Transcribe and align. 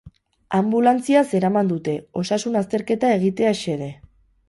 Anbulantziaz 0.59 1.23
eraman 1.41 1.71
dute, 1.73 1.95
osasun-azterketa 2.25 3.15
egitea 3.21 3.57
xede. 3.65 3.97